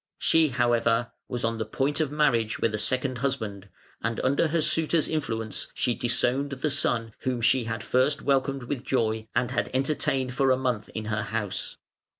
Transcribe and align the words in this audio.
She, 0.17 0.47
however, 0.47 1.11
was 1.27 1.45
on 1.45 1.59
the 1.59 1.63
point 1.63 1.99
of 1.99 2.11
marriage 2.11 2.57
with 2.57 2.73
a 2.73 2.79
second 2.79 3.19
husband, 3.19 3.69
and 4.01 4.19
under 4.21 4.47
her 4.47 4.59
suitor's 4.59 5.07
influence 5.07 5.67
she 5.75 5.93
disowned 5.93 6.49
the 6.53 6.71
son 6.71 7.13
whom 7.19 7.39
she 7.39 7.65
had 7.65 7.81
at 7.81 7.83
first 7.83 8.23
welcomed 8.23 8.63
with 8.63 8.83
joy 8.83 9.27
and 9.35 9.51
had 9.51 9.69
entertained 9.75 10.33
for 10.33 10.49
a 10.49 10.57
month 10.57 10.89
in 10.95 11.05
her 11.05 11.21
house. 11.21 11.77